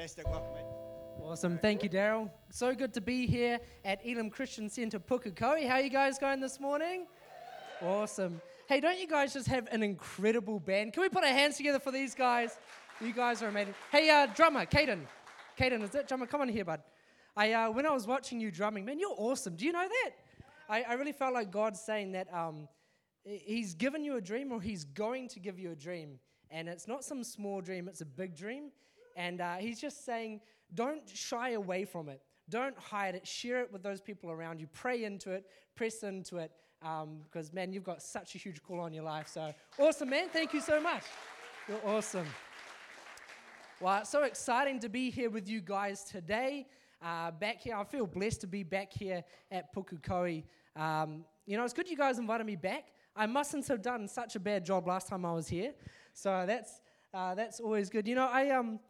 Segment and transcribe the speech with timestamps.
[0.00, 0.30] Fantastic.
[0.30, 0.64] Welcome, mate.
[1.22, 1.58] Awesome.
[1.58, 2.30] Thank you, Daryl.
[2.48, 5.68] So good to be here at Elam Christian Centre, Pukekohe.
[5.68, 7.06] How are you guys going this morning?
[7.82, 8.40] Awesome.
[8.66, 10.94] Hey, don't you guys just have an incredible band?
[10.94, 12.56] Can we put our hands together for these guys?
[12.98, 13.74] You guys are amazing.
[13.92, 15.00] Hey, uh, drummer, Caden.
[15.58, 16.24] Caden, is that drummer?
[16.24, 16.80] Come on here, bud.
[17.36, 19.54] I, uh, when I was watching you drumming, man, you're awesome.
[19.54, 20.12] Do you know that?
[20.66, 22.68] I, I really felt like God's saying that um,
[23.22, 26.20] He's given you a dream or He's going to give you a dream.
[26.50, 28.70] And it's not some small dream, it's a big dream.
[29.16, 30.40] And uh, He's just saying,
[30.74, 32.22] don't shy away from it.
[32.48, 33.26] Don't hide it.
[33.26, 34.66] Share it with those people around you.
[34.72, 35.46] Pray into it.
[35.76, 36.50] Press into it.
[36.80, 39.28] Because, um, man, you've got such a huge call on your life.
[39.28, 40.28] So, awesome, man.
[40.32, 41.04] Thank you so much.
[41.68, 42.26] You're awesome.
[43.80, 46.66] Well, it's so exciting to be here with you guys today.
[47.02, 50.44] Uh, back here, I feel blessed to be back here at Pukekohe.
[50.76, 52.88] Um, you know, it's good you guys invited me back.
[53.16, 55.72] I mustn't have done such a bad job last time I was here.
[56.12, 56.80] So that's,
[57.14, 58.06] uh, that's always good.
[58.06, 58.80] You know, I, um,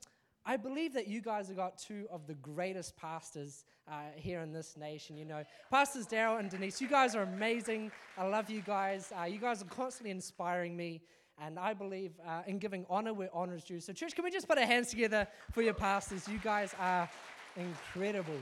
[0.46, 4.52] I believe that you guys have got two of the greatest pastors uh, here in
[4.52, 5.16] this nation.
[5.16, 7.90] You know, Pastors Daryl and Denise, you guys are amazing.
[8.16, 9.12] I love you guys.
[9.18, 11.02] Uh, you guys are constantly inspiring me.
[11.42, 13.80] And I believe uh, in giving honor where honor is due.
[13.80, 16.28] So, church, can we just put our hands together for your pastors?
[16.28, 17.08] You guys are
[17.56, 18.38] incredible.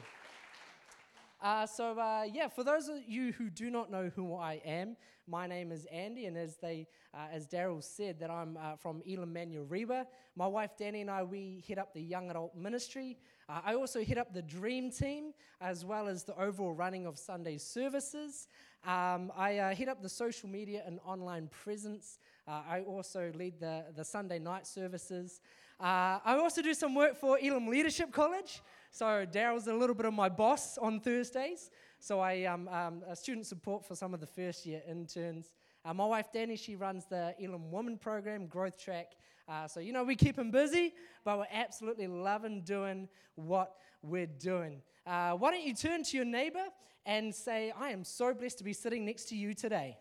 [1.41, 4.97] Uh, so, uh, yeah, for those of you who do not know who I am,
[5.29, 9.03] my name is Andy, and as they, uh, as Daryl said, that I'm uh, from
[9.09, 10.07] Elam Manurewa.
[10.35, 13.19] My wife Danny and I, we head up the young adult ministry.
[13.49, 17.17] Uh, I also head up the dream team, as well as the overall running of
[17.17, 18.49] Sunday services.
[18.85, 22.19] Um, I uh, head up the social media and online presence.
[22.49, 25.43] I also lead the, the Sunday night services.
[25.79, 28.63] I also do some work for Elam Leadership College.
[28.91, 31.71] So Daryl's a little bit of my boss on Thursdays.
[32.01, 35.55] So I um, um, student support for some of the first year interns.
[35.85, 39.13] Uh, my wife Danny, she runs the Elam Woman Program, Growth Track.
[39.49, 40.95] Uh, so you know we keep them busy,
[41.25, 44.83] but we're absolutely loving doing what we're doing.
[45.07, 46.65] Uh, why don't you turn to your neighbor
[47.07, 49.99] and say, "I am so blessed to be sitting next to you today."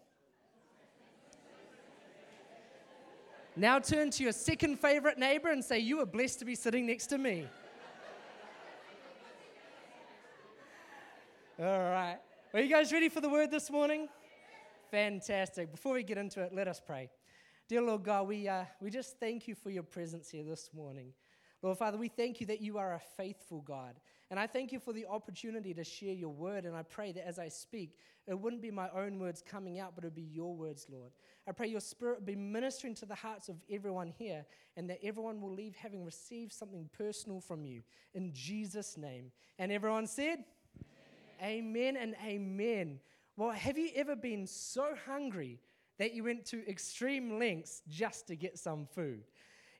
[3.55, 6.85] now turn to your second favorite neighbor and say, "You are blessed to be sitting
[6.85, 7.47] next to me."
[11.59, 12.19] All right.
[12.53, 14.09] Are you guys ready for the word this morning?
[14.91, 15.71] Fantastic.
[15.71, 17.09] Before we get into it, let us pray.
[17.67, 21.13] Dear Lord God, we, uh, we just thank you for your presence here this morning.
[21.63, 23.95] Lord Father, we thank you that you are a faithful God.
[24.29, 26.65] And I thank you for the opportunity to share your word.
[26.65, 27.97] And I pray that as I speak,
[28.27, 31.11] it wouldn't be my own words coming out, but it would be your words, Lord.
[31.47, 34.45] I pray your spirit be ministering to the hearts of everyone here
[34.75, 37.81] and that everyone will leave having received something personal from you.
[38.13, 39.31] In Jesus' name.
[39.57, 40.43] And everyone said,
[41.41, 42.99] Amen and amen.
[43.35, 45.59] Well, have you ever been so hungry
[45.99, 49.23] that you went to extreme lengths just to get some food?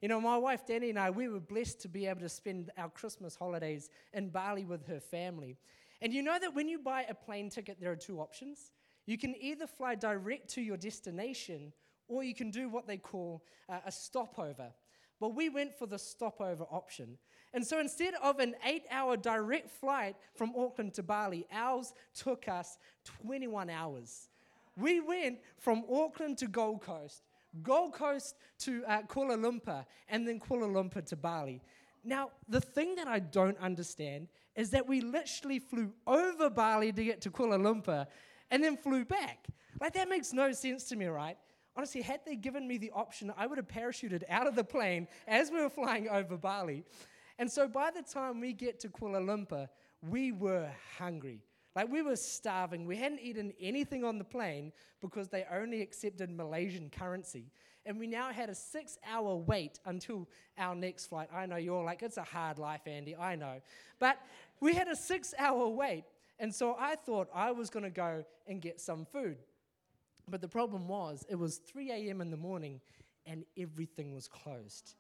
[0.02, 2.72] You know, my wife Danny and I, we were blessed to be able to spend
[2.78, 5.58] our Christmas holidays in Bali with her family.
[6.02, 8.72] And you know that when you buy a plane ticket, there are two options.
[9.08, 11.74] You can either fly direct to your destination
[12.08, 14.72] or you can do what they call uh, a stopover.
[15.20, 17.18] But we went for the stopover option.
[17.54, 22.48] And so instead of an eight hour direct flight from Auckland to Bali, ours took
[22.48, 22.78] us
[23.24, 24.30] 21 hours.
[24.76, 27.24] We went from Auckland to Gold Coast,
[27.64, 31.62] Gold Coast to uh, Kuala Lumpur, and then Kuala Lumpur to Bali.
[32.04, 37.04] Now, the thing that I don't understand is that we literally flew over Bali to
[37.04, 38.06] get to Kuala Lumpur
[38.52, 39.48] and then flew back.
[39.82, 41.38] Like, that makes no sense to me, right?
[41.78, 45.08] Honestly, had they given me the option, I would have parachuted out of the plane
[45.28, 46.84] as we were flying over Bali.
[47.38, 49.70] And so by the time we get to Kuala Lumpur,
[50.02, 51.44] we were hungry.
[51.76, 52.88] Like we were starving.
[52.88, 57.52] We hadn't eaten anything on the plane because they only accepted Malaysian currency.
[57.86, 60.28] And we now had a six hour wait until
[60.58, 61.30] our next flight.
[61.32, 63.16] I know you're like, it's a hard life, Andy.
[63.16, 63.62] I know.
[64.00, 64.20] But
[64.60, 66.06] we had a six hour wait.
[66.40, 69.38] And so I thought I was going to go and get some food.
[70.30, 72.22] But the problem was, it was 3 a.m.
[72.22, 72.82] in the morning
[73.26, 74.96] and everything was closed.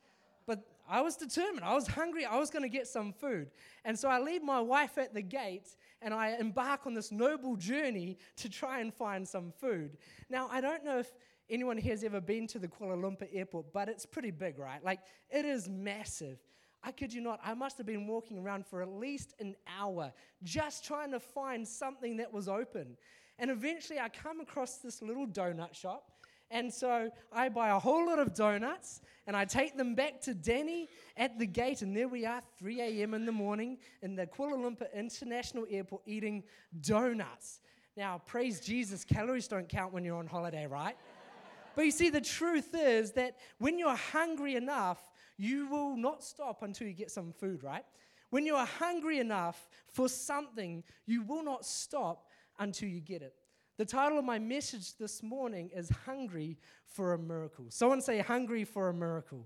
[0.45, 1.65] But I was determined.
[1.65, 2.25] I was hungry.
[2.25, 3.51] I was going to get some food.
[3.83, 7.57] And so I leave my wife at the gate and I embark on this noble
[7.57, 9.97] journey to try and find some food.
[10.29, 11.11] Now, I don't know if
[11.49, 14.83] anyone here has ever been to the Kuala Lumpur airport, but it's pretty big, right?
[14.83, 16.39] Like, it is massive.
[16.83, 20.13] I kid you not, I must have been walking around for at least an hour
[20.43, 22.95] just trying to find something that was open.
[23.39, 26.11] And eventually I come across this little donut shop.
[26.49, 30.33] And so I buy a whole lot of donuts and I take them back to
[30.33, 30.87] Danny
[31.17, 31.81] at the gate.
[31.81, 33.13] And there we are, 3 a.m.
[33.13, 36.43] in the morning in the Kuala Lumpur International Airport eating
[36.81, 37.59] donuts.
[37.97, 40.95] Now, praise Jesus, calories don't count when you're on holiday, right?
[41.75, 45.01] but you see, the truth is that when you're hungry enough,
[45.37, 47.83] you will not stop until you get some food, right?
[48.29, 52.26] When you are hungry enough for something, you will not stop
[52.59, 53.33] until you get it.
[53.77, 57.65] The title of my message this morning is Hungry for a Miracle.
[57.69, 59.45] Someone say, Hungry for a Miracle.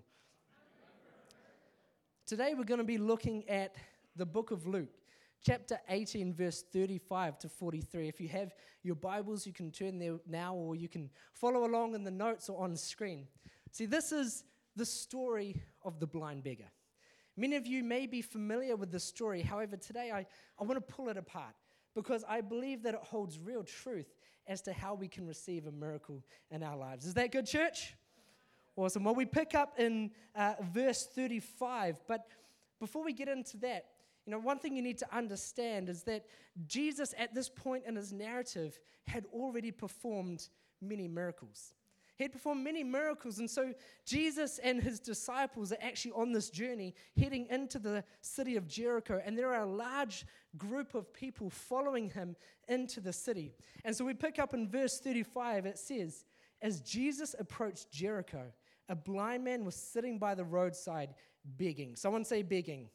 [2.25, 3.75] Today we're going to be looking at
[4.15, 4.93] the book of Luke,
[5.43, 8.07] chapter 18, verse 35 to 43.
[8.07, 11.93] If you have your Bibles, you can turn there now or you can follow along
[11.93, 13.27] in the notes or on screen.
[13.71, 14.45] See, this is
[14.77, 16.71] the story of the blind beggar.
[17.35, 19.41] Many of you may be familiar with the story.
[19.41, 20.25] However, today I,
[20.59, 21.55] I want to pull it apart
[21.95, 24.15] because I believe that it holds real truth
[24.47, 27.05] as to how we can receive a miracle in our lives.
[27.05, 27.95] Is that good, church?
[28.75, 29.03] Awesome.
[29.03, 32.27] Well, we pick up in uh, verse 35, but
[32.79, 33.85] before we get into that,
[34.25, 36.25] you know, one thing you need to understand is that
[36.67, 40.47] Jesus, at this point in his narrative, had already performed
[40.81, 41.73] many miracles.
[42.21, 43.73] He had performed many miracles, and so
[44.05, 49.19] Jesus and his disciples are actually on this journey heading into the city of Jericho,
[49.25, 52.35] and there are a large group of people following him
[52.67, 53.55] into the city.
[53.83, 56.25] And so we pick up in verse 35, it says,
[56.61, 58.51] As Jesus approached Jericho,
[58.87, 61.15] a blind man was sitting by the roadside
[61.57, 61.95] begging.
[61.95, 62.89] Someone say begging.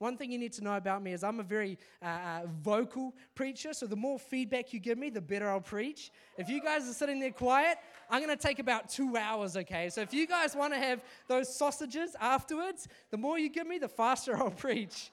[0.00, 3.14] One thing you need to know about me is I'm a very uh, uh, vocal
[3.34, 6.10] preacher, so the more feedback you give me, the better I'll preach.
[6.38, 7.76] If you guys are sitting there quiet,
[8.08, 9.90] I'm going to take about two hours, okay?
[9.90, 13.76] So if you guys want to have those sausages afterwards, the more you give me,
[13.76, 15.10] the faster I'll preach.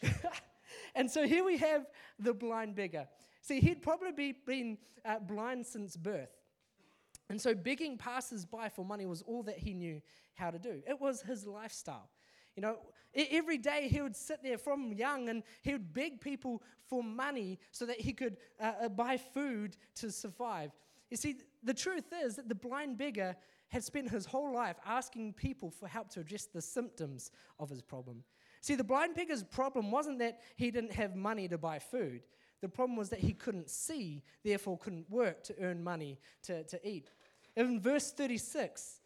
[0.94, 1.86] and so here we have
[2.20, 3.08] the blind beggar.
[3.42, 6.30] See, he'd probably been uh, blind since birth.
[7.28, 10.00] And so begging passers by for money was all that he knew
[10.34, 10.80] how to do.
[10.88, 12.08] It was his lifestyle.
[12.56, 12.78] You know,
[13.14, 17.58] every day he would sit there from young and he would beg people for money
[17.72, 20.70] so that he could uh, uh, buy food to survive.
[21.10, 23.36] You see, the truth is that the blind beggar
[23.68, 27.82] had spent his whole life asking people for help to address the symptoms of his
[27.82, 28.22] problem.
[28.60, 32.22] See, the blind beggar's problem wasn't that he didn't have money to buy food.
[32.62, 36.88] The problem was that he couldn't see, therefore couldn't work to earn money to, to
[36.88, 37.10] eat.
[37.56, 39.00] In verse 36,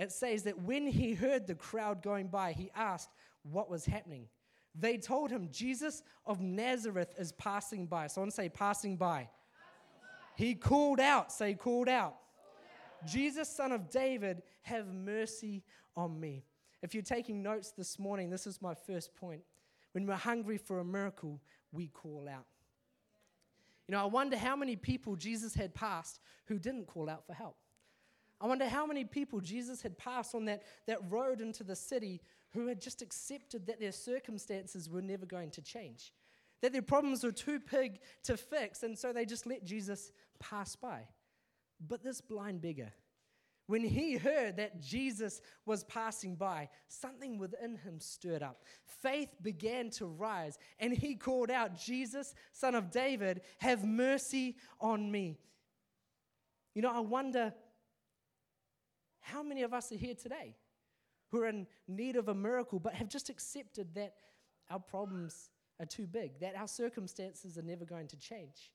[0.00, 3.10] it says that when he heard the crowd going by, he asked
[3.42, 4.26] what was happening.
[4.74, 8.06] They told him, Jesus of Nazareth is passing by.
[8.06, 9.28] Someone say, passing by.
[9.28, 9.28] Passing
[10.00, 10.44] by.
[10.44, 12.14] He called out, say, called out.
[12.14, 13.08] called out.
[13.08, 15.64] Jesus, son of David, have mercy
[15.96, 16.44] on me.
[16.82, 19.42] If you're taking notes this morning, this is my first point.
[19.92, 21.40] When we're hungry for a miracle,
[21.72, 22.46] we call out.
[23.86, 27.34] You know, I wonder how many people Jesus had passed who didn't call out for
[27.34, 27.56] help.
[28.40, 32.20] I wonder how many people Jesus had passed on that, that road into the city
[32.52, 36.12] who had just accepted that their circumstances were never going to change,
[36.62, 40.74] that their problems were too big to fix, and so they just let Jesus pass
[40.74, 41.02] by.
[41.86, 42.92] But this blind beggar,
[43.66, 48.64] when he heard that Jesus was passing by, something within him stirred up.
[48.84, 55.12] Faith began to rise, and he called out, Jesus, son of David, have mercy on
[55.12, 55.38] me.
[56.74, 57.54] You know, I wonder
[59.30, 60.56] how many of us are here today
[61.30, 64.14] who are in need of a miracle but have just accepted that
[64.70, 68.70] our problems are too big, that our circumstances are never going to change?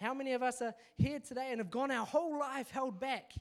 [0.00, 3.32] How many of us are here today and have gone our whole life held back?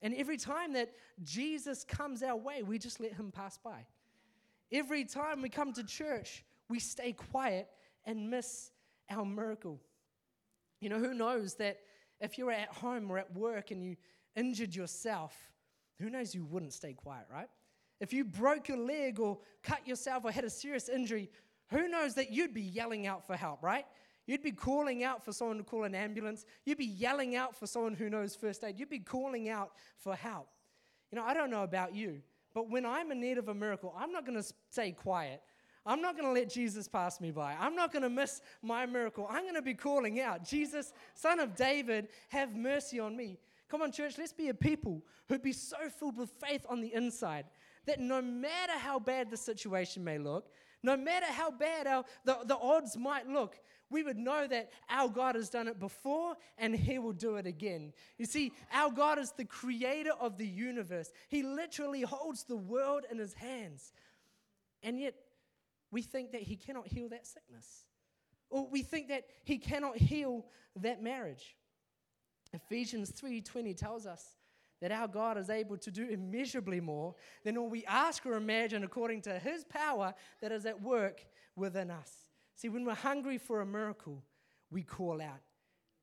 [0.00, 0.90] And every time that
[1.22, 3.86] Jesus comes our way, we just let him pass by.
[4.72, 7.68] Every time we come to church, we stay quiet
[8.04, 8.70] and miss
[9.10, 9.80] our miracle.
[10.80, 11.78] You know, who knows that
[12.20, 13.96] if you're at home or at work and you
[14.36, 15.34] injured yourself,
[15.98, 17.48] who knows you wouldn't stay quiet, right?
[18.00, 21.30] If you broke your leg or cut yourself or had a serious injury,
[21.70, 23.86] who knows that you'd be yelling out for help, right?
[24.26, 26.44] You'd be calling out for someone to call an ambulance.
[26.64, 28.78] You'd be yelling out for someone who knows first aid.
[28.78, 30.48] You'd be calling out for help.
[31.10, 32.22] You know, I don't know about you,
[32.54, 35.42] but when I'm in need of a miracle, I'm not going to stay quiet.
[35.86, 37.54] I'm not going to let Jesus pass me by.
[37.60, 39.26] I'm not going to miss my miracle.
[39.30, 43.38] I'm going to be calling out, Jesus, son of David, have mercy on me.
[43.74, 46.94] Come on, church, let's be a people who'd be so filled with faith on the
[46.94, 47.44] inside
[47.86, 50.48] that no matter how bad the situation may look,
[50.84, 53.58] no matter how bad our, the, the odds might look,
[53.90, 57.46] we would know that our God has done it before and He will do it
[57.48, 57.92] again.
[58.16, 63.02] You see, our God is the creator of the universe, He literally holds the world
[63.10, 63.92] in His hands.
[64.84, 65.14] And yet,
[65.90, 67.86] we think that He cannot heal that sickness,
[68.50, 71.56] or we think that He cannot heal that marriage.
[72.54, 74.36] Ephesians 3:20 tells us
[74.80, 78.84] that our God is able to do immeasurably more than all we ask or imagine
[78.84, 81.24] according to his power that is at work
[81.56, 82.26] within us.
[82.54, 84.22] See, when we're hungry for a miracle,
[84.70, 85.40] we call out.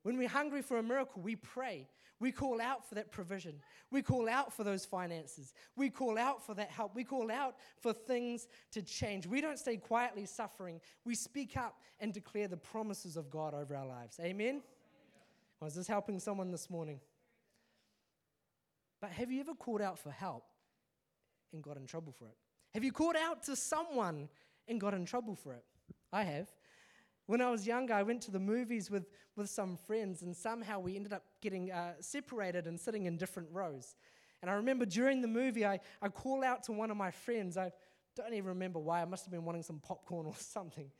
[0.02, 1.88] When we're hungry for a miracle, we pray.
[2.18, 3.60] We call out for that provision.
[3.90, 5.52] We call out for those finances.
[5.76, 6.94] We call out for that help.
[6.94, 9.26] We call out for things to change.
[9.26, 10.80] We don't stay quietly suffering.
[11.04, 14.20] We speak up and declare the promises of God over our lives.
[14.20, 14.62] Amen?
[15.62, 16.98] I was this helping someone this morning?
[19.00, 20.42] But have you ever called out for help
[21.52, 22.34] and got in trouble for it?
[22.74, 24.28] Have you called out to someone
[24.66, 25.64] and got in trouble for it?
[26.12, 26.48] I have.
[27.26, 30.80] When I was younger, I went to the movies with, with some friends, and somehow
[30.80, 33.94] we ended up getting uh, separated and sitting in different rows.
[34.42, 37.56] And I remember during the movie, I, I call out to one of my friends.
[37.56, 37.70] I
[38.16, 39.00] don't even remember why.
[39.00, 40.90] I must have been wanting some popcorn or something.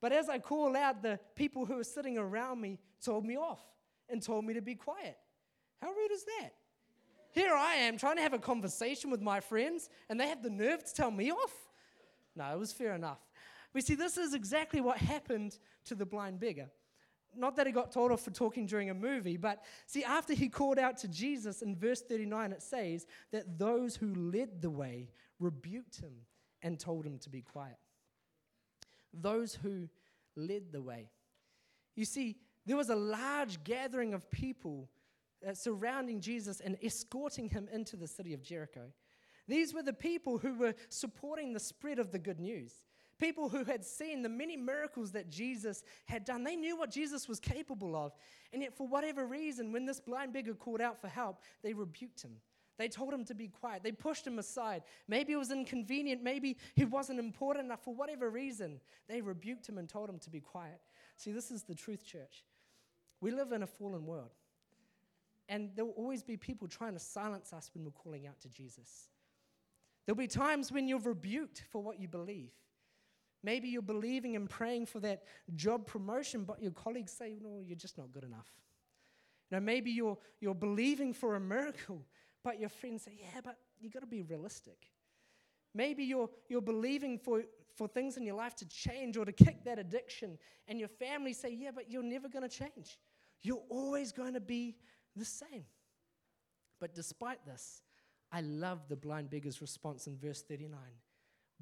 [0.00, 3.60] But as I call out, the people who were sitting around me told me off
[4.08, 5.16] and told me to be quiet.
[5.80, 6.54] How rude is that?
[7.32, 10.50] Here I am trying to have a conversation with my friends, and they have the
[10.50, 11.54] nerve to tell me off.
[12.34, 13.18] No, it was fair enough.
[13.74, 16.70] We see this is exactly what happened to the blind beggar.
[17.36, 20.48] Not that he got told off for talking during a movie, but see, after he
[20.48, 25.10] called out to Jesus in verse 39, it says that those who led the way
[25.38, 26.12] rebuked him
[26.62, 27.76] and told him to be quiet.
[29.12, 29.88] Those who
[30.34, 31.10] led the way.
[31.94, 32.38] You see,
[32.68, 34.88] there was a large gathering of people
[35.46, 38.92] uh, surrounding Jesus and escorting him into the city of Jericho.
[39.46, 42.82] These were the people who were supporting the spread of the good news.
[43.18, 46.44] People who had seen the many miracles that Jesus had done.
[46.44, 48.12] They knew what Jesus was capable of.
[48.52, 52.22] And yet, for whatever reason, when this blind beggar called out for help, they rebuked
[52.22, 52.36] him.
[52.78, 53.82] They told him to be quiet.
[53.82, 54.82] They pushed him aside.
[55.08, 56.22] Maybe it was inconvenient.
[56.22, 57.82] Maybe he wasn't important enough.
[57.82, 60.80] For whatever reason, they rebuked him and told him to be quiet.
[61.16, 62.44] See, this is the truth, church.
[63.20, 64.30] We live in a fallen world.
[65.48, 68.48] And there will always be people trying to silence us when we're calling out to
[68.48, 69.08] Jesus.
[70.04, 72.52] There'll be times when you're rebuked for what you believe.
[73.42, 75.22] Maybe you're believing and praying for that
[75.54, 78.48] job promotion, but your colleagues say, no, you're just not good enough.
[79.50, 82.04] Know, maybe you're, you're believing for a miracle,
[82.44, 84.90] but your friends say, yeah, but you've got to be realistic.
[85.74, 87.44] Maybe you're, you're believing for,
[87.74, 91.32] for things in your life to change or to kick that addiction, and your family
[91.32, 92.98] say, yeah, but you're never going to change.
[93.42, 94.76] You're always going to be
[95.16, 95.64] the same.
[96.80, 97.82] But despite this,
[98.30, 100.78] I love the blind beggar's response in verse 39.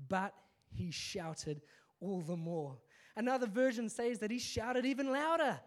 [0.08, 0.34] But
[0.68, 1.62] he shouted
[2.00, 2.76] all the more.
[3.16, 5.60] Another version says that he shouted even louder.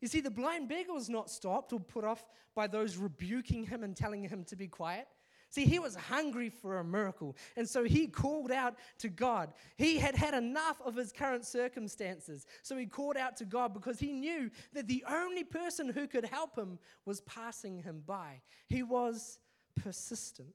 [0.00, 2.24] You see, the blind beggar was not stopped or put off
[2.54, 5.06] by those rebuking him and telling him to be quiet.
[5.50, 9.52] See, he was hungry for a miracle, and so he called out to God.
[9.76, 13.98] He had had enough of his current circumstances, so he called out to God because
[13.98, 18.40] he knew that the only person who could help him was passing him by.
[18.68, 19.40] He was
[19.74, 20.54] persistent.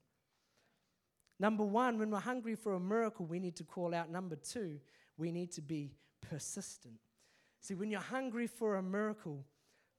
[1.40, 4.10] Number one, when we're hungry for a miracle, we need to call out.
[4.10, 4.80] Number two,
[5.18, 6.96] we need to be persistent.
[7.60, 9.44] See, when you're hungry for a miracle,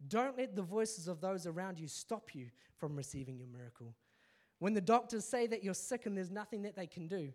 [0.09, 2.47] don't let the voices of those around you stop you
[2.79, 3.95] from receiving your miracle.
[4.59, 7.33] When the doctors say that you're sick and there's nothing that they can do,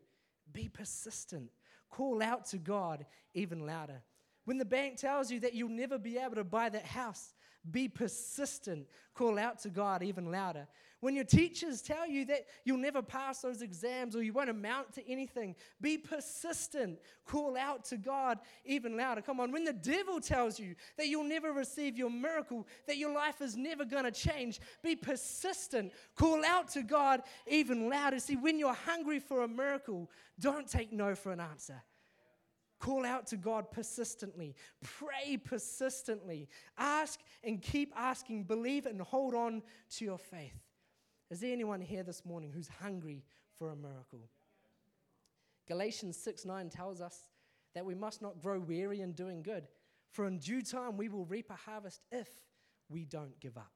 [0.52, 1.52] be persistent.
[1.90, 4.02] Call out to God even louder.
[4.46, 7.34] When the bank tells you that you'll never be able to buy that house,
[7.70, 8.88] be persistent.
[9.14, 10.68] Call out to God even louder.
[11.02, 14.94] When your teachers tell you that you'll never pass those exams or you won't amount
[14.94, 17.00] to anything, be persistent.
[17.26, 19.22] Call out to God even louder.
[19.22, 19.52] Come on.
[19.52, 23.58] When the devil tells you that you'll never receive your miracle, that your life is
[23.58, 25.92] never going to change, be persistent.
[26.16, 28.20] Call out to God even louder.
[28.20, 31.82] See, when you're hungry for a miracle, don't take no for an answer.
[32.82, 34.56] Call out to God persistently.
[34.82, 36.50] Pray persistently.
[36.80, 38.46] Ask and keep asking.
[38.46, 39.62] Believe and hold on
[39.98, 40.60] to your faith.
[41.30, 43.24] Is there anyone here this morning who's hungry
[43.60, 44.28] for a miracle?
[45.68, 47.30] Galatians 6 9 tells us
[47.76, 49.68] that we must not grow weary in doing good,
[50.10, 52.30] for in due time we will reap a harvest if
[52.90, 53.72] we don't give up.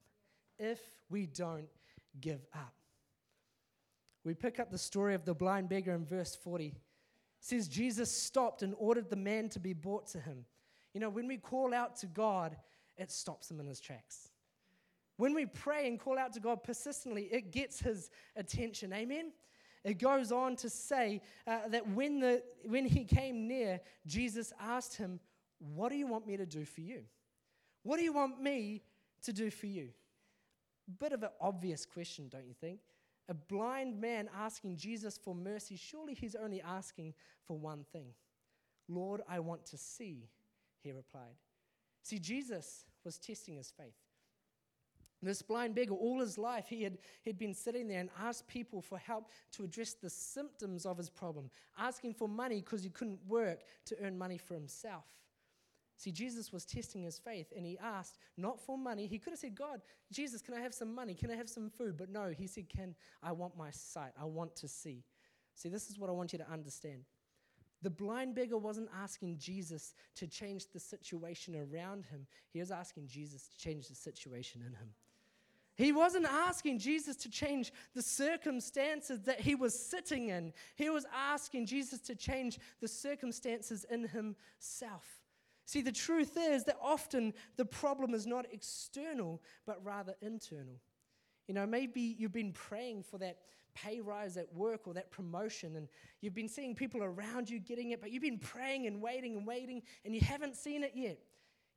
[0.58, 0.82] If
[1.12, 1.70] we don't
[2.20, 2.74] give up.
[4.24, 6.74] We pick up the story of the blind beggar in verse 40
[7.46, 10.46] says Jesus stopped and ordered the man to be brought to him.
[10.96, 12.58] You know, when we call out to God,
[12.98, 14.30] it stops him in his tracks.
[15.18, 18.92] When we pray and call out to God persistently, it gets his attention.
[18.94, 19.32] Amen?
[19.84, 24.98] It goes on to say uh, that when, the, when he came near, Jesus asked
[24.98, 25.20] him,
[25.60, 27.04] What do you want me to do for you?
[27.84, 28.82] What do you want me
[29.22, 29.90] to do for you?
[31.00, 32.80] Bit of an obvious question, don't you think?
[33.28, 37.14] A blind man asking Jesus for mercy, surely he's only asking
[37.46, 38.08] for one thing
[38.88, 40.30] Lord, I want to see,
[40.84, 41.36] he replied.
[42.04, 43.96] See, Jesus was testing his faith.
[45.24, 48.80] This blind beggar, all his life, he had he'd been sitting there and asked people
[48.80, 53.20] for help to address the symptoms of his problem, asking for money because he couldn't
[53.28, 55.06] work to earn money for himself.
[55.98, 59.08] See, Jesus was testing his faith and he asked, not for money.
[59.08, 61.14] He could have said, God, Jesus, can I have some money?
[61.14, 61.96] Can I have some food?
[61.98, 64.12] But no, he said, Can I want my sight?
[64.20, 65.04] I want to see.
[65.54, 67.06] See, this is what I want you to understand.
[67.82, 73.08] The blind beggar wasn't asking Jesus to change the situation around him, he was asking
[73.08, 74.90] Jesus to change the situation in him.
[75.76, 80.54] He wasn't asking Jesus to change the circumstances that he was sitting in.
[80.78, 85.25] He was asking Jesus to change the circumstances in himself.
[85.66, 90.80] See, the truth is that often the problem is not external, but rather internal.
[91.48, 93.40] You know, maybe you've been praying for that
[93.74, 95.88] pay rise at work or that promotion, and
[96.22, 99.46] you've been seeing people around you getting it, but you've been praying and waiting and
[99.46, 101.18] waiting, and you haven't seen it yet.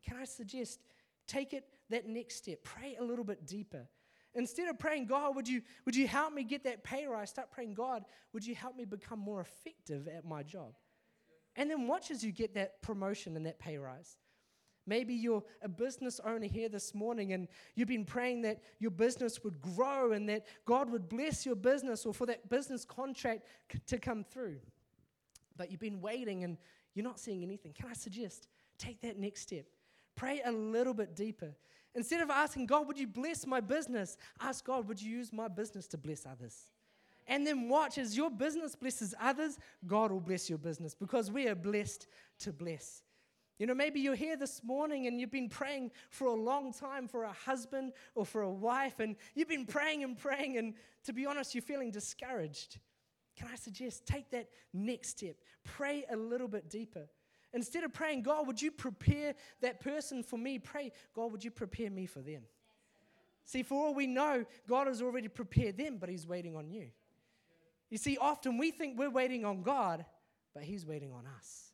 [0.06, 0.80] Can I suggest
[1.26, 2.62] take it that next step?
[2.62, 3.88] Pray a little bit deeper.
[4.34, 7.30] Instead of praying, God, would you, would you help me get that pay rise?
[7.30, 10.74] Start praying, God, would you help me become more effective at my job?
[11.58, 14.16] And then watch as you get that promotion and that pay rise.
[14.86, 19.44] Maybe you're a business owner here this morning and you've been praying that your business
[19.44, 23.42] would grow and that God would bless your business or for that business contract
[23.88, 24.60] to come through.
[25.56, 26.56] But you've been waiting and
[26.94, 27.74] you're not seeing anything.
[27.74, 28.46] Can I suggest
[28.78, 29.66] take that next step?
[30.16, 31.54] Pray a little bit deeper.
[31.94, 34.16] Instead of asking God, would you bless my business?
[34.40, 36.70] Ask God, would you use my business to bless others?
[37.28, 41.46] And then watch as your business blesses others, God will bless your business because we
[41.46, 42.06] are blessed
[42.40, 43.02] to bless.
[43.58, 47.06] You know, maybe you're here this morning and you've been praying for a long time
[47.06, 51.12] for a husband or for a wife, and you've been praying and praying, and to
[51.12, 52.78] be honest, you're feeling discouraged.
[53.36, 55.36] Can I suggest take that next step?
[55.64, 57.08] Pray a little bit deeper.
[57.52, 60.58] Instead of praying, God, would you prepare that person for me?
[60.58, 62.42] Pray, God, would you prepare me for them?
[63.44, 66.88] See, for all we know, God has already prepared them, but He's waiting on you.
[67.90, 70.04] You see, often we think we're waiting on God,
[70.54, 71.72] but He's waiting on us.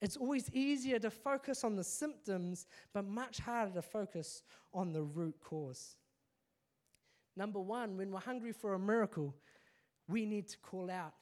[0.00, 4.42] It's always easier to focus on the symptoms, but much harder to focus
[4.74, 5.96] on the root cause.
[7.36, 9.34] Number one, when we're hungry for a miracle,
[10.08, 11.14] we need to call out.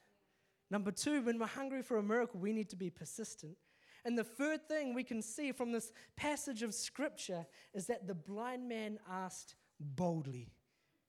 [0.70, 3.56] Number two, when we're hungry for a miracle, we need to be persistent.
[4.04, 8.14] And the third thing we can see from this passage of scripture is that the
[8.14, 10.48] blind man asked boldly.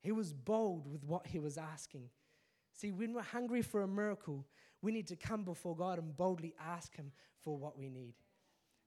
[0.01, 2.09] He was bold with what he was asking.
[2.81, 4.43] See, when we're hungry for a miracle,
[4.81, 8.15] we need to come before God and boldly ask Him for what we need.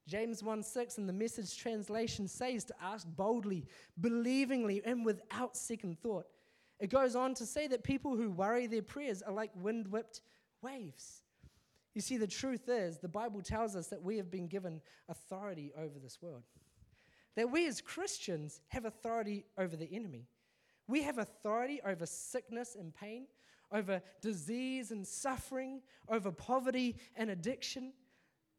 [0.09, 3.64] James 1 6 in the message translation says to ask boldly,
[4.00, 6.26] believingly, and without second thought.
[6.80, 10.22] It goes on to say that people who worry their prayers are like wind whipped
[10.61, 11.22] waves.
[11.94, 15.72] You see, the truth is, the Bible tells us that we have been given authority
[15.78, 16.42] over this world.
[17.37, 20.26] That we as Christians have authority over the enemy.
[20.88, 23.28] We have authority over sickness and pain
[23.72, 27.92] over disease and suffering, over poverty and addiction.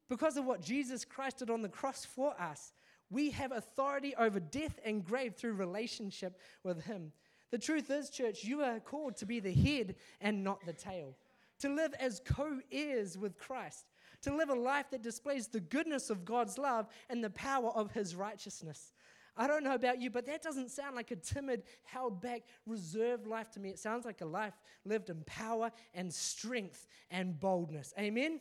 [0.09, 2.73] Because of what Jesus Christ did on the cross for us,
[3.09, 7.11] we have authority over death and grave through relationship with Him.
[7.51, 11.15] The truth is, church, you are called to be the head and not the tail,
[11.59, 13.85] to live as co heirs with Christ,
[14.23, 17.91] to live a life that displays the goodness of God's love and the power of
[17.91, 18.91] His righteousness.
[19.37, 23.27] I don't know about you, but that doesn't sound like a timid, held back, reserved
[23.27, 23.69] life to me.
[23.69, 24.53] It sounds like a life
[24.85, 27.93] lived in power and strength and boldness.
[27.99, 28.39] Amen?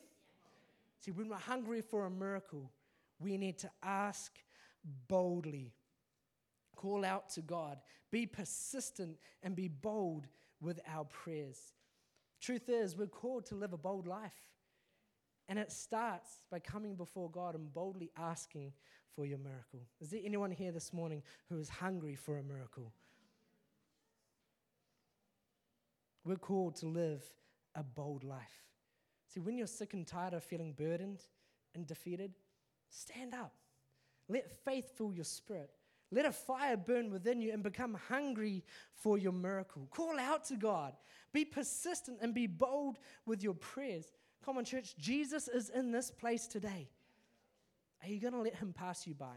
[1.00, 2.70] See, when we're hungry for a miracle,
[3.18, 4.33] we need to ask
[5.09, 5.72] boldly,
[6.76, 7.78] call out to God,
[8.11, 10.28] be persistent, and be bold
[10.61, 11.59] with our prayers.
[12.40, 14.33] Truth is, we're called to live a bold life.
[15.48, 18.72] And it starts by coming before God and boldly asking
[19.14, 19.81] for your miracle.
[20.00, 22.92] Is there anyone here this morning who is hungry for a miracle?
[26.24, 27.22] We're called to live
[27.74, 28.62] a bold life.
[29.29, 31.20] See, when you're sick and tired of feeling burdened
[31.74, 32.33] and defeated,
[32.88, 33.53] stand up.
[34.29, 35.70] Let faith fill your spirit.
[36.11, 39.88] Let a fire burn within you and become hungry for your miracle.
[39.90, 40.94] Call out to God.
[41.33, 44.07] Be persistent and be bold with your prayers.
[44.44, 44.96] Come on, church.
[44.96, 46.88] Jesus is in this place today.
[48.04, 49.36] Are you going to let him pass you by?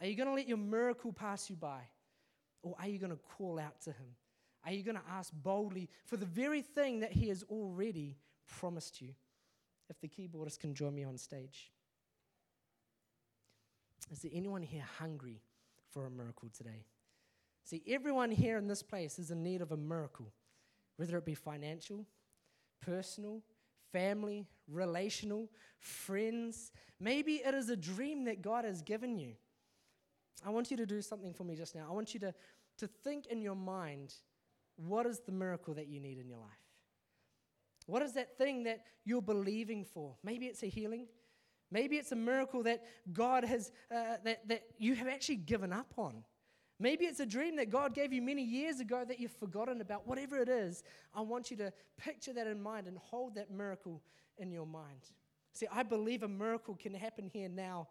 [0.00, 1.80] Are you going to let your miracle pass you by?
[2.62, 4.16] Or are you going to call out to him?
[4.64, 8.16] Are you going to ask boldly for the very thing that he has already
[8.58, 9.10] promised you?
[9.88, 11.70] If the keyboardist can join me on stage.
[14.10, 15.42] Is there anyone here hungry
[15.90, 16.86] for a miracle today?
[17.64, 20.32] See, everyone here in this place is in need of a miracle,
[20.96, 22.06] whether it be financial,
[22.80, 23.42] personal,
[23.92, 26.72] family, relational, friends.
[27.00, 29.34] Maybe it is a dream that God has given you.
[30.44, 31.86] I want you to do something for me just now.
[31.88, 32.34] I want you to,
[32.78, 34.14] to think in your mind
[34.76, 36.50] what is the miracle that you need in your life?
[37.86, 40.16] What is that thing that you're believing for?
[40.22, 41.06] Maybe it's a healing.
[41.70, 45.92] Maybe it's a miracle that God has, uh, that, that you have actually given up
[45.96, 46.24] on.
[46.78, 50.06] Maybe it's a dream that God gave you many years ago that you've forgotten about.
[50.06, 50.82] Whatever it is,
[51.14, 54.02] I want you to picture that in mind and hold that miracle
[54.38, 55.10] in your mind.
[55.52, 57.88] See, I believe a miracle can happen here now,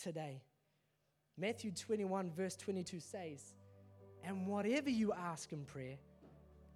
[0.00, 0.42] today.
[1.38, 3.54] Matthew 21, verse 22 says,
[4.24, 5.96] And whatever you ask in prayer,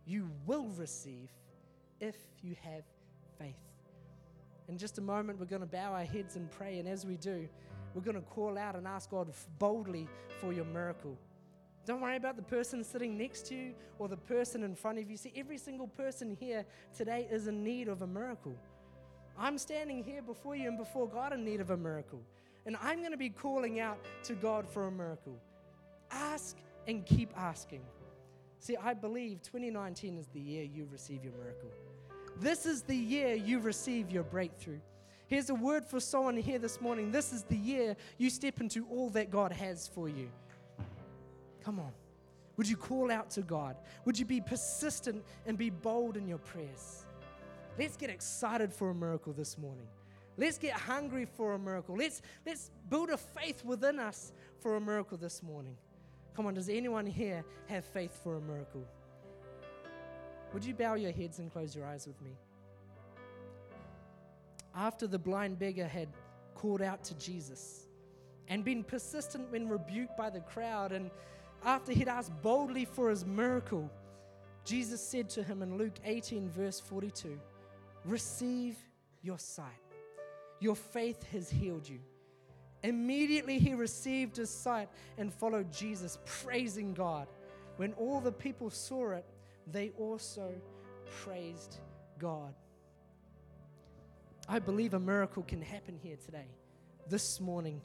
[0.07, 1.29] you will receive
[2.01, 2.85] if you have
[3.39, 3.55] faith.
[4.69, 6.79] In just a moment, we're going to bow our heads and pray.
[6.79, 7.49] And as we do,
[7.95, 10.09] we're going to call out and ask God boldly
[10.41, 11.17] for your miracle.
[11.87, 15.11] Don't worry about the person sitting next to you or the person in front of
[15.11, 15.17] you.
[15.17, 16.65] See, every single person here
[16.97, 18.55] today is in need of a miracle.
[19.41, 22.21] I'm standing here before you and before God in need of a miracle.
[22.67, 25.41] And I'm going to be calling out to God for a miracle.
[26.11, 27.81] Ask and keep asking.
[28.59, 31.71] See, I believe 2019 is the year you receive your miracle.
[32.39, 34.81] This is the year you receive your breakthrough.
[35.27, 37.11] Here's a word for someone here this morning.
[37.11, 40.29] This is the year you step into all that God has for you.
[41.65, 41.93] Come on.
[42.59, 43.77] Would you call out to God?
[44.05, 47.07] Would you be persistent and be bold in your prayers?
[47.79, 49.87] Let's get excited for a miracle this morning.
[50.37, 51.97] Let's get hungry for a miracle.
[51.97, 55.77] Let's, let's build a faith within us for a miracle this morning.
[56.35, 58.87] Come on, does anyone here have faith for a miracle?
[60.53, 62.33] Would you bow your heads and close your eyes with me?
[64.75, 66.09] After the blind beggar had
[66.55, 67.87] called out to Jesus
[68.49, 71.11] and been persistent when rebuked by the crowd, and
[71.65, 73.91] after he'd asked boldly for his miracle,
[74.65, 77.39] Jesus said to him in Luke 18, verse 42,
[78.05, 78.77] Receive
[79.23, 79.67] your sight.
[80.61, 82.01] Your faith has healed you.
[82.83, 87.29] Immediately he received his sight and followed Jesus, praising God.
[87.77, 89.25] When all the people saw it,
[89.67, 90.53] they also
[91.23, 91.79] praised
[92.19, 92.55] God.
[94.49, 96.49] I believe a miracle can happen here today,
[97.09, 97.81] this morning,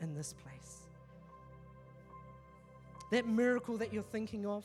[0.00, 0.82] in this place.
[3.10, 4.64] That miracle that you're thinking of,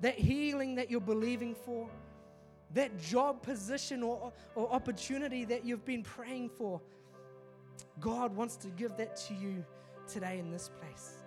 [0.00, 1.88] that healing that you're believing for,
[2.74, 6.80] that job position or, or opportunity that you've been praying for,
[8.00, 9.64] God wants to give that to you
[10.08, 11.23] today in this place.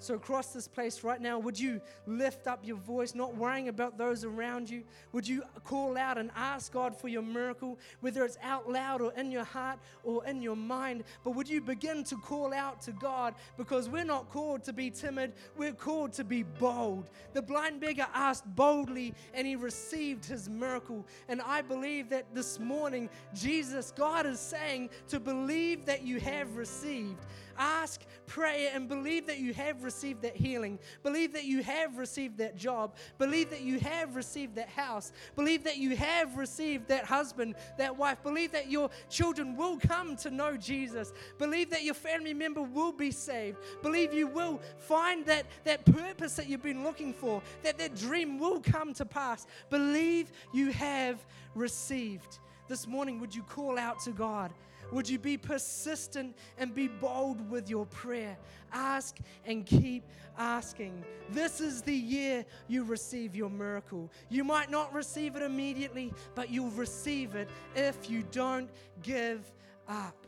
[0.00, 3.98] So, across this place right now, would you lift up your voice, not worrying about
[3.98, 4.82] those around you?
[5.12, 9.12] Would you call out and ask God for your miracle, whether it's out loud or
[9.12, 11.04] in your heart or in your mind?
[11.22, 14.90] But would you begin to call out to God because we're not called to be
[14.90, 17.10] timid, we're called to be bold.
[17.34, 21.06] The blind beggar asked boldly and he received his miracle.
[21.28, 26.56] And I believe that this morning, Jesus, God is saying to believe that you have
[26.56, 27.26] received.
[27.60, 30.78] Ask, pray, and believe that you have received that healing.
[31.02, 32.96] Believe that you have received that job.
[33.18, 35.12] Believe that you have received that house.
[35.36, 38.22] Believe that you have received that husband, that wife.
[38.22, 41.12] Believe that your children will come to know Jesus.
[41.36, 43.58] Believe that your family member will be saved.
[43.82, 48.38] Believe you will find that, that purpose that you've been looking for, that that dream
[48.38, 49.46] will come to pass.
[49.68, 51.22] Believe you have
[51.54, 52.38] received.
[52.68, 54.50] This morning, would you call out to God?
[54.92, 58.36] Would you be persistent and be bold with your prayer?
[58.72, 60.04] Ask and keep
[60.38, 61.04] asking.
[61.30, 64.10] This is the year you receive your miracle.
[64.28, 68.68] You might not receive it immediately, but you'll receive it if you don't
[69.02, 69.50] give
[69.88, 70.26] up.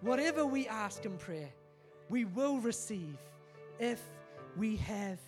[0.00, 1.50] Whatever we ask in prayer,
[2.08, 3.16] we will receive
[3.78, 4.02] if
[4.56, 5.18] we have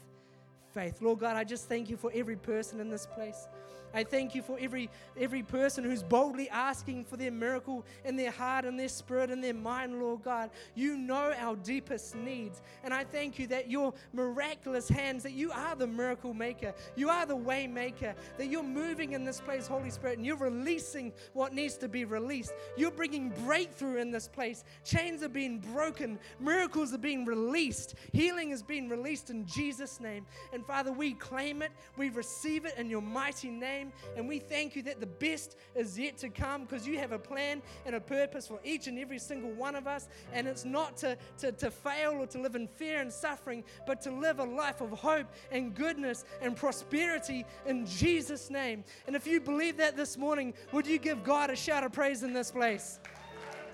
[0.73, 1.01] faith.
[1.01, 3.49] Lord God, I just thank you for every person in this place.
[3.97, 8.31] I thank you for every, every person who's boldly asking for their miracle in their
[8.31, 10.51] heart and their spirit and their mind, Lord God.
[10.75, 12.61] You know our deepest needs.
[12.85, 17.09] And I thank you that your miraculous hands, that you are the miracle maker, you
[17.09, 21.11] are the way maker, that you're moving in this place, Holy Spirit, and you're releasing
[21.33, 22.53] what needs to be released.
[22.77, 24.63] You're bringing breakthrough in this place.
[24.85, 30.27] Chains are being broken, miracles are being released, healing is being released in Jesus' name.
[30.53, 33.86] And Father, we claim it, we receive it in your mighty name
[34.17, 37.19] And we thank you that the best is yet to come because you have a
[37.19, 40.09] plan and a purpose for each and every single one of us.
[40.33, 44.01] And it's not to, to, to fail or to live in fear and suffering, but
[44.03, 48.85] to live a life of hope and goodness and prosperity in Jesus' name.
[49.07, 52.23] And if you believe that this morning, would you give God a shout of praise
[52.23, 53.01] in this place?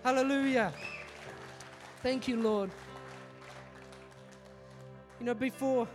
[0.04, 0.72] Hallelujah.
[2.02, 2.70] Thank you, Lord.
[5.20, 5.86] You know, before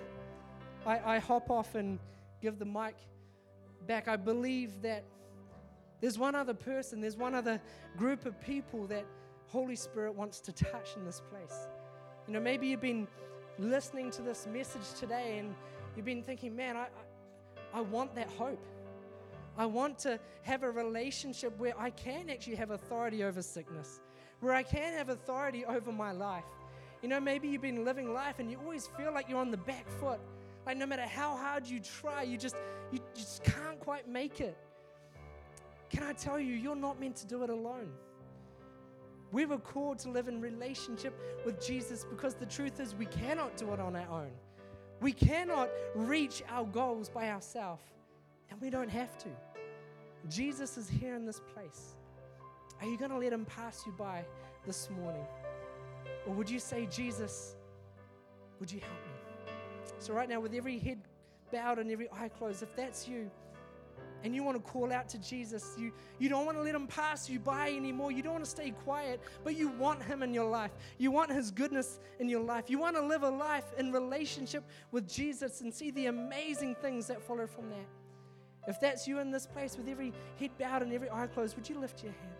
[0.85, 1.99] I, I hop off and
[2.41, 2.95] give the mic
[3.87, 5.03] back, I believe that
[6.01, 7.59] there's one other person, there's one other
[7.97, 9.05] group of people that
[9.47, 11.67] Holy Spirit wants to touch in this place.
[12.27, 13.07] You know, maybe you've been
[13.57, 15.55] listening to this message today and
[15.95, 16.87] you've been thinking, man, I,
[17.73, 18.63] I, I want that hope.
[19.57, 24.01] I want to have a relationship where I can actually have authority over sickness,
[24.39, 26.43] where I can have authority over my life.
[27.01, 29.57] You know, maybe you've been living life and you always feel like you're on the
[29.57, 30.19] back foot.
[30.67, 32.57] Like no matter how hard you try, you just
[32.91, 34.57] you just can't quite make it.
[35.89, 37.89] Can I tell you, you're not meant to do it alone.
[39.31, 43.55] We were called to live in relationship with Jesus because the truth is we cannot
[43.55, 44.31] do it on our own.
[44.99, 47.83] We cannot reach our goals by ourselves,
[48.49, 49.29] and we don't have to.
[50.27, 51.95] Jesus is here in this place.
[52.81, 54.25] Are you going to let him pass you by
[54.65, 55.25] this morning?
[56.25, 57.55] Or would you say, Jesus,
[58.59, 59.06] would you help me?
[59.99, 60.99] So, right now, with every head
[61.51, 63.29] bowed and every eye closed, if that's you,
[64.23, 66.87] and you want to call out to Jesus, you, you don't want to let him
[66.87, 68.11] pass you by anymore.
[68.11, 70.71] You don't want to stay quiet, but you want him in your life.
[70.97, 72.69] You want his goodness in your life.
[72.69, 77.07] You want to live a life in relationship with Jesus and see the amazing things
[77.07, 77.87] that follow from that.
[78.67, 81.69] If that's you in this place with every head bowed and every eye closed, would
[81.69, 82.35] you lift your hand?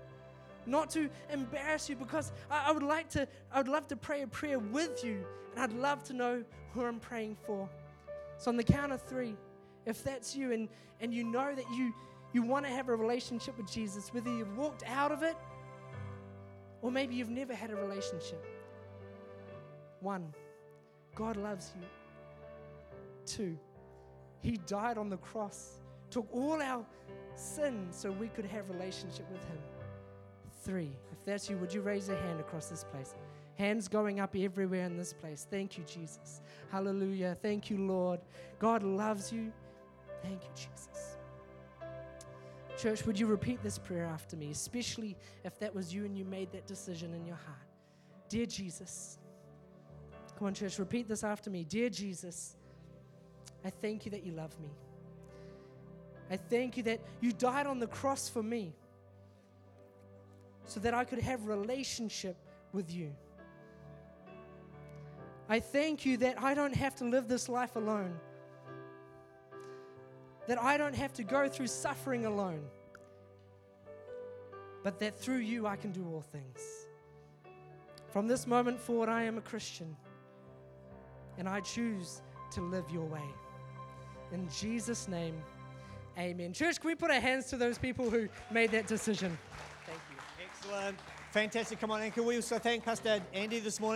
[0.66, 4.24] Not to embarrass you, because I, I would like to, I would love to pray
[4.24, 5.24] a prayer with you,
[5.56, 6.44] and I'd love to know
[6.78, 7.68] who I'm praying for.
[8.38, 9.36] So on the count of three,
[9.86, 10.70] if that's you and,
[11.02, 11.94] and you know that you,
[12.34, 15.36] you want to have a relationship with Jesus, whether you've walked out of it
[16.82, 18.46] or maybe you've never had a relationship.
[20.02, 20.34] One,
[21.16, 21.88] God loves you.
[23.26, 23.58] Two,
[24.42, 25.80] He died on the cross,
[26.12, 26.86] took all our
[27.36, 29.58] sin so we could have relationship with Him.
[30.64, 33.16] Three, if that's you, would you raise a hand across this place?
[33.58, 35.48] Hands going up everywhere in this place.
[35.50, 36.42] Thank you, Jesus.
[36.72, 37.36] Hallelujah.
[37.42, 38.20] Thank you, Lord.
[38.60, 39.52] God loves you.
[40.22, 41.18] Thank you, Jesus.
[42.78, 46.24] Church, would you repeat this prayer after me, especially if that was you and you
[46.26, 47.58] made that decision in your heart?
[48.30, 49.18] Dear Jesus,
[50.38, 51.64] come on, church, repeat this after me.
[51.64, 52.56] Dear Jesus,
[53.66, 54.70] I thank you that you love me.
[56.30, 58.76] I thank you that you died on the cross for me
[60.66, 62.38] so that I could have relationship
[62.74, 63.16] with you.
[65.50, 68.20] I thank you that I don't have to live this life alone
[70.48, 72.64] that I don't have to go through suffering alone,
[74.84, 76.62] but that through you I can do all things.
[78.12, 79.96] From this moment forward, I am a Christian,
[81.38, 82.22] and I choose
[82.54, 83.30] to live your way.
[84.32, 85.36] In Jesus' name,
[86.18, 86.54] amen.
[86.54, 89.38] Church, can we put our hands to those people who made that decision?
[89.86, 90.46] Thank you.
[90.46, 90.98] Excellent.
[91.32, 91.80] Fantastic.
[91.80, 93.96] Come on, and can we also thank Pastor Andy this morning?